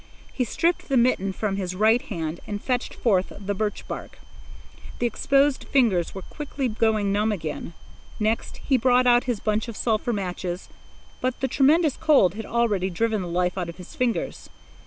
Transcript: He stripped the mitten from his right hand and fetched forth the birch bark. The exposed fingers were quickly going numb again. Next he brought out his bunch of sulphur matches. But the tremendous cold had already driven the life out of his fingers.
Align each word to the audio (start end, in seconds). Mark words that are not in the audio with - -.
He 0.33 0.45
stripped 0.45 0.89
the 0.89 0.97
mitten 0.97 1.31
from 1.31 1.57
his 1.57 1.75
right 1.75 2.01
hand 2.01 2.39
and 2.47 2.59
fetched 2.59 2.95
forth 2.95 3.31
the 3.39 3.53
birch 3.53 3.87
bark. 3.87 4.17
The 4.97 5.05
exposed 5.05 5.65
fingers 5.65 6.15
were 6.15 6.23
quickly 6.23 6.67
going 6.67 7.11
numb 7.11 7.31
again. 7.31 7.73
Next 8.19 8.57
he 8.65 8.77
brought 8.77 9.05
out 9.05 9.25
his 9.25 9.39
bunch 9.39 9.67
of 9.67 9.77
sulphur 9.77 10.11
matches. 10.11 10.69
But 11.21 11.39
the 11.39 11.47
tremendous 11.47 11.97
cold 11.97 12.33
had 12.33 12.47
already 12.47 12.89
driven 12.89 13.21
the 13.21 13.27
life 13.27 13.59
out 13.59 13.69
of 13.69 13.77
his 13.77 13.93
fingers. 13.93 14.49